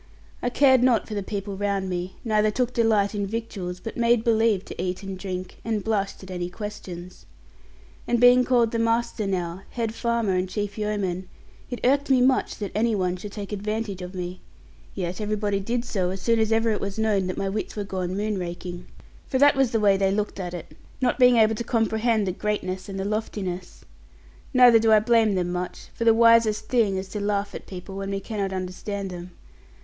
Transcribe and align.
I 0.41 0.49
cared 0.49 0.81
not 0.81 1.07
for 1.07 1.13
the 1.13 1.21
people 1.21 1.55
round 1.55 1.87
me, 1.87 2.15
neither 2.25 2.49
took 2.49 2.73
delight 2.73 3.13
in 3.13 3.27
victuals; 3.27 3.79
but 3.79 3.97
made 3.97 4.23
believe 4.23 4.65
to 4.65 4.81
eat 4.81 5.03
and 5.03 5.15
drink 5.15 5.59
and 5.63 5.83
blushed 5.83 6.23
at 6.23 6.31
any 6.31 6.49
questions. 6.49 7.27
And 8.07 8.19
being 8.19 8.43
called 8.43 8.71
the 8.71 8.79
master 8.79 9.27
now, 9.27 9.61
head 9.69 9.93
farmer, 9.93 10.33
and 10.33 10.49
chief 10.49 10.75
yeoman, 10.75 11.29
it 11.69 11.81
irked 11.83 12.09
me 12.09 12.19
much 12.19 12.55
that 12.55 12.71
any 12.73 12.95
one 12.95 13.15
should 13.15 13.31
take 13.33 13.51
advantage 13.51 14.01
of 14.01 14.15
me; 14.15 14.41
yet 14.95 15.21
everybody 15.21 15.59
did 15.59 15.85
so 15.85 16.09
as 16.09 16.19
soon 16.19 16.39
as 16.39 16.51
ever 16.51 16.71
it 16.71 16.81
was 16.81 16.97
known 16.97 17.27
that 17.27 17.37
my 17.37 17.47
wits 17.47 17.75
were 17.75 17.83
gone 17.83 18.17
moon 18.17 18.39
raking. 18.39 18.87
For 19.27 19.37
that 19.37 19.55
was 19.55 19.69
the 19.69 19.79
way 19.79 19.97
they 19.97 20.09
looked 20.11 20.39
at 20.39 20.55
it, 20.55 20.75
not 20.99 21.19
being 21.19 21.37
able 21.37 21.53
to 21.53 21.63
comprehend 21.63 22.25
the 22.25 22.31
greatness 22.31 22.89
and 22.89 22.99
the 22.99 23.05
loftiness. 23.05 23.85
Neither 24.51 24.79
do 24.79 24.91
I 24.91 24.99
blame 24.99 25.35
them 25.35 25.51
much; 25.51 25.89
for 25.93 26.05
the 26.05 26.13
wisest 26.15 26.69
thing 26.69 26.97
is 26.97 27.07
to 27.09 27.19
laugh 27.19 27.53
at 27.53 27.67
people 27.67 27.95
when 27.95 28.09
we 28.09 28.19
cannot 28.19 28.51
understand 28.51 29.11
them. 29.11 29.33